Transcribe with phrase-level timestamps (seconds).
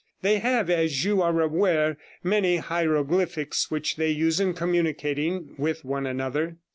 [0.23, 6.07] They have, as you are aware, many heiroglyphics which they use in communicating with one
[6.07, 6.57] another.